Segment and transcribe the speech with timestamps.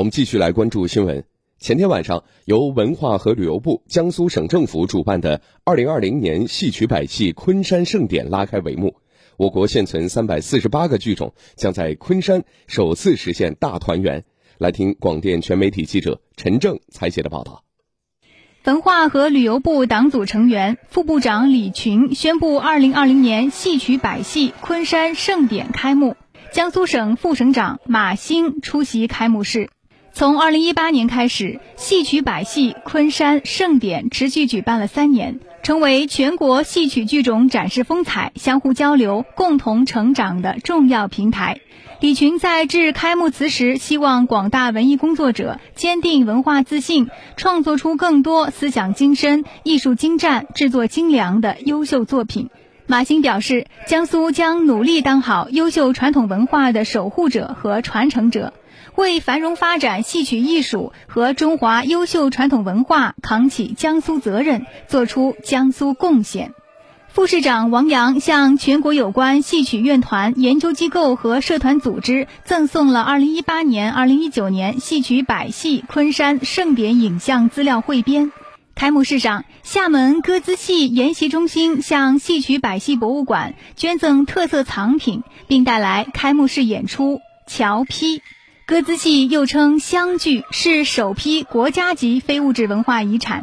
[0.00, 1.24] 我们继续来关注新闻。
[1.58, 8.96] 前天晚上，由文化和旅游部、江苏省政府主办的2020年戏曲百戏昆山盛典拉开帷幕。
[9.36, 14.24] 我国现存348个剧种，将在昆山首次实现大团圆。
[14.56, 17.62] 来听广电全媒体记者陈正采写的报道。
[18.64, 26.16] 文化和旅游部党组成员、副部长李群宣布，2020年戏曲百戏昆山盛典开幕。
[26.54, 29.68] 江苏省副省长马兴出席开幕式。
[30.12, 41.60] 从二零一八年开始，戏曲百戏昆山盛典持续举办了三年，成为全国戏曲剧种展示风采、相互交流、共同成长的重要平台。
[42.00, 52.50] 李群在致开幕词时，希望广大文艺工作者坚定文化自信，创作出更多思想精深、艺术精湛、制作精良的优秀作品。
[52.90, 58.52] 马兴表示，江苏将努力当好优秀传统文化的守护者和传承者，
[58.96, 66.50] 为繁荣发展戏曲艺术和中华优秀传统文化扛起江苏责任，做出江苏贡献。
[67.06, 78.32] 副市长王阳向全国有关戏曲院团、研究机构和社团组织赠送了2018年、2019年戏曲百戏昆山盛典影像资料汇编。
[78.80, 88.20] 开幕式上，厦门歌姿戏研习中心向戏曲百戏博物馆捐赠特色藏品，并带来开幕式演出《桥批》。
[88.64, 93.42] 歌姿戏又称湘剧，是首批国家级非物质文化遗产。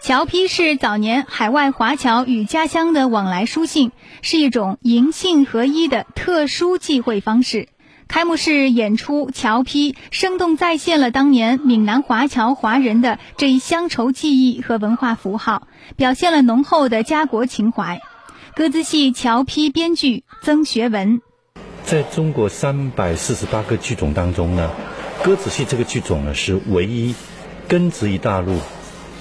[0.00, 7.68] 桥批是早年海外华侨与家乡的往来书信，是一种银信合一的特殊忌讳方式。
[8.10, 18.00] 开幕式演出桥批，生动再现了当年闽南华侨华人的这一乡愁记忆和文化符号，表现了浓厚的家国情怀。
[18.56, 21.20] 歌子戏桥批编剧曾学文，
[21.84, 24.72] 在中国三百四十八个剧种当中呢，
[25.22, 27.14] 歌子戏这个剧种呢是唯一
[27.68, 28.58] 根植于大陆、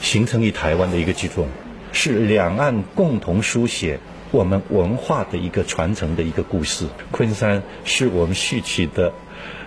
[0.02, 1.48] 形成于台湾的一个剧种，
[1.92, 4.00] 是两岸共同书写。
[4.32, 9.12] 我们文化的一个传承的一个故事，昆山是我们戏曲的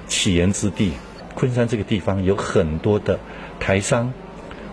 [0.06, 0.92] 起源之地。
[1.34, 3.18] 昆山这个地方有很多的
[3.58, 4.12] 台商，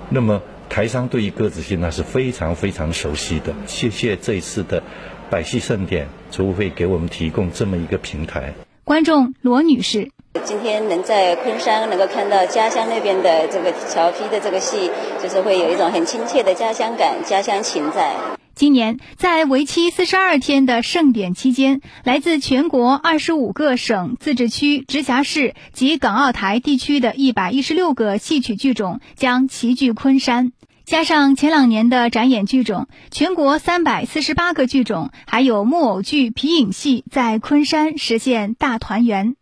[0.10, 3.54] 那么台商对于歌子戏那是非常非常熟悉的。
[3.66, 4.84] 谢谢这一次的
[5.32, 8.54] 百戏盛典，组委会给我们提供这么一个平台。
[8.84, 10.12] 观众罗女士，
[10.44, 14.92] 今天能在昆山能够看到家乡那边的这个桥批的这个戏，
[15.24, 18.14] 就是会有一种很亲切的家乡感、家乡情在。
[18.60, 30.52] 今年在为期四十二天的盛典期间，来自全国二十五个省、自治区、直辖市及港澳台地区的一百一十六个戏曲剧种将齐聚昆山。
[30.84, 39.36] 加上前两年的展演剧种，全国三百四十八个剧种，还有木偶剧、皮影戏，在昆山实现大团圆。